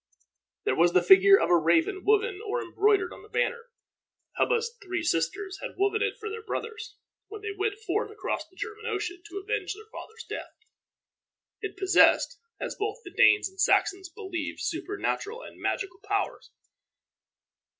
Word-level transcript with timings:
There 0.63 0.73
was 0.75 0.93
the 0.93 1.03
figure 1.03 1.39
of 1.39 1.51
a 1.51 1.55
raven 1.55 2.03
woven 2.03 2.41
or 2.43 2.59
embroidered 2.59 3.13
on 3.13 3.21
the 3.21 3.29
banner. 3.29 3.65
Hubba's 4.35 4.75
three 4.81 5.03
sisters 5.03 5.59
had 5.61 5.77
woven 5.77 6.01
it 6.01 6.15
for 6.19 6.27
their 6.27 6.41
brothers, 6.41 6.95
when 7.27 7.43
they 7.43 7.51
went 7.55 7.77
forth 7.77 8.09
across 8.09 8.47
the 8.49 8.55
German 8.55 8.87
Ocean 8.87 9.21
to 9.29 9.37
avenge 9.37 9.75
their 9.75 9.85
father's 9.91 10.23
death. 10.27 10.55
It 11.61 11.77
possessed, 11.77 12.39
as 12.59 12.73
both 12.73 12.97
the 13.03 13.11
Danes 13.13 13.47
and 13.47 13.61
Saxons 13.61 14.09
believed, 14.09 14.59
supernatural 14.61 15.43
and 15.43 15.61
magical 15.61 15.99
powers. 16.03 16.49